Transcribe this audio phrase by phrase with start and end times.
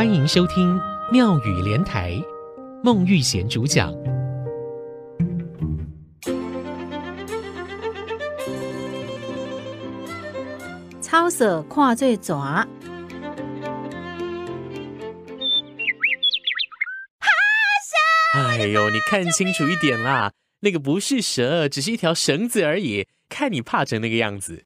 [0.00, 0.80] 欢迎收听
[1.12, 2.18] 妙语连台，
[2.82, 3.92] 孟玉贤主讲。
[11.02, 12.66] 草色看做蛇！
[18.32, 23.06] 哎呦，你看清楚一点啦，那个不是蛇，只是一条绳子而已。
[23.28, 24.64] 看你怕成那个样子。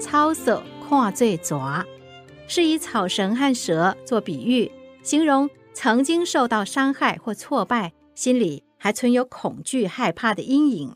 [0.00, 1.84] 草色看做蛇，
[2.46, 4.70] 是以草绳和蛇做比喻，
[5.02, 10.94] 形容曾经受到伤害或挫败，心里还存有恐惧、害怕的阴影。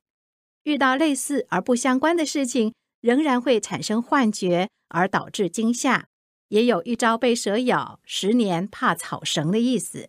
[0.63, 6.07] 遇到类似而不相关的事情，仍然会产生幻觉，而导致惊吓。
[6.49, 10.09] 也有一朝被蛇咬，十年怕草绳的意思。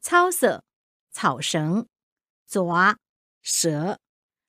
[0.00, 0.62] 草色
[1.10, 1.86] 草绳，
[2.46, 2.96] 爪
[3.42, 3.98] 蛇，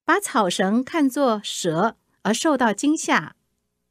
[0.03, 1.95] 把草绳看作蛇。
[2.29, 3.35] 而受到惊吓，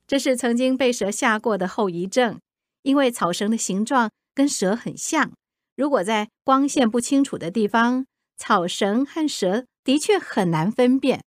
[0.07, 2.39] 这是曾经被蛇吓过的后遗症。
[2.83, 5.33] 因为草绳的形状跟蛇很像，
[5.75, 11.25] 如果在光线不清楚的地方，草绳和蛇的确很难分辨。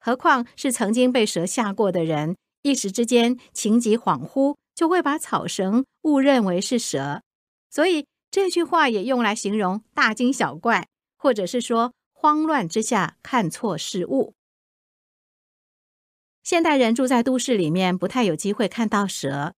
[0.00, 7.20] 何况是曾经被蛇吓过的人，一时之间情急恍惚，就会把草绳误认为是蛇。
[7.70, 14.32] 所以这句话也用来形容大惊小怪，或者是说慌乱之下看错事物。
[16.46, 19.54] 现代人住在都市里面，不太有机会看到蛇。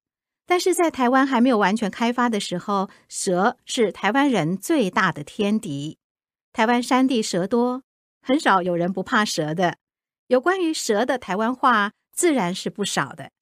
[0.47, 5.99] 但是在台湾还没有完全开发的时候，蛇是台湾人最大的天敌。
[6.51, 7.83] 台湾山地蛇多，
[8.23, 9.77] 很少有人不怕蛇的。
[10.29, 13.33] 有关于蛇的台湾话，自然是不少的。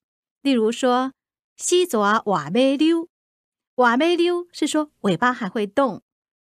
[0.43, 1.13] 例如说
[1.57, 3.09] “死蛇活尾溜”，
[3.77, 6.03] 活尾溜是说尾巴还会动。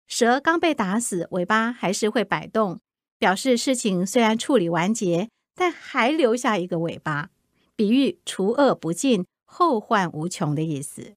[0.07, 2.81] 蛇刚被打死，尾巴还是会摆动，
[3.17, 5.29] 表示事情虽然处理完结。
[5.53, 7.29] 但还留下一个尾巴，
[7.75, 11.13] 比喻除恶不尽、后患无穷的意思。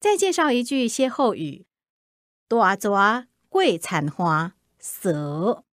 [0.00, 1.64] 再介绍一句歇后语
[2.48, 5.64] ：“大蛇过田花，蛇。”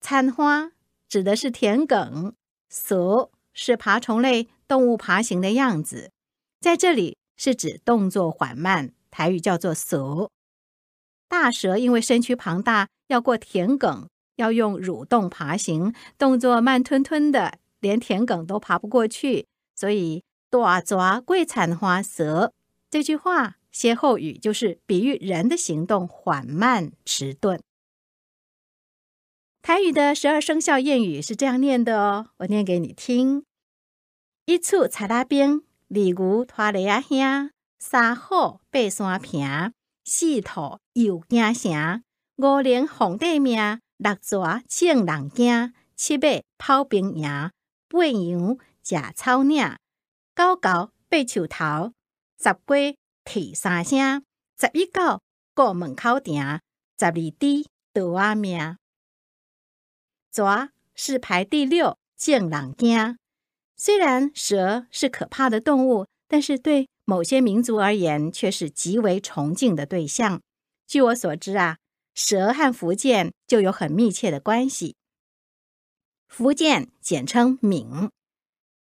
[0.00, 0.72] 田花
[1.08, 2.34] 指的是田埂，
[2.68, 6.12] 蛇是爬虫类动物爬行的样子，
[6.60, 10.30] 在这里是指动作缓慢，台语叫做“蛇”。
[11.26, 14.08] 大蛇因为身躯庞大，要过田埂。
[14.36, 22.52] 要用蠕动爬行，动作慢吞吞的，连田埂都爬不过去，所以“大蛇过田花蛇”
[22.90, 27.60] 这句话歇后语就是比喻人的行动缓慢迟钝。
[29.62, 33.44] 台语的十二生肖谚语是这样念的哦，我念给你听：
[34.44, 39.72] 一处插拉边，二牛拖犁仔兄，三虎爬山平，
[40.04, 42.02] 四兔又惊城，
[42.36, 43.80] 五灵皇帝命。
[43.96, 47.50] 六蛇见人惊，七马跑兵赢，
[47.88, 49.76] 八羊食草岭，
[50.34, 51.92] 九狗爬树头，
[52.36, 54.24] 十鸡啼三声，
[54.58, 55.20] 十一狗
[55.54, 56.58] 过门口埕，
[56.98, 58.76] 十二猪倒阿命。
[60.32, 63.16] 蛇是排第六，见人惊。
[63.76, 70.40] 虽然蛇是可怕的动物，但是对某些民族而言，却是极为崇敬的对象。
[70.84, 71.78] 据我所知啊。
[72.14, 74.96] 蛇和福建就有很密切的关系。
[76.28, 78.10] 福建简称闽，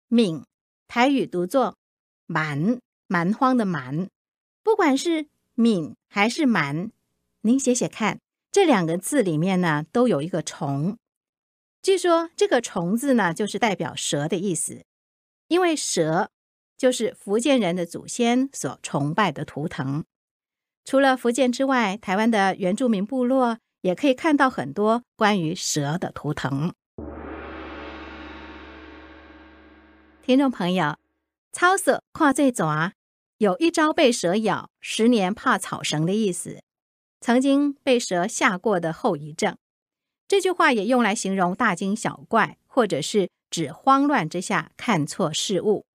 [0.09, 0.45] 闽
[0.87, 1.77] 台语读作
[2.27, 4.09] 蛮，蛮荒的蛮。
[4.63, 6.91] 不管是闽还是蛮，
[7.43, 8.21] 您写写看，
[8.51, 10.97] 这两个字里面呢都有一个虫。
[11.83, 14.85] 据说这个虫字呢就是代表蛇的意思，
[15.49, 16.31] 因为蛇
[16.77, 20.05] 就是福建人的祖先所崇拜的图腾。
[20.85, 26.75] 除了福建之外，台湾的原住民部落也可以看到很多关于蛇的图腾。
[30.23, 30.97] 听众朋友，
[31.53, 32.93] 草色看做蛇，
[33.39, 36.63] 有一朝被蛇咬，十年怕草绳的意思。
[37.21, 39.57] 曾经被蛇吓过的后遗症，
[40.29, 45.87] 这句话也用来形容大惊小怪，或者是指慌乱之下看错事物。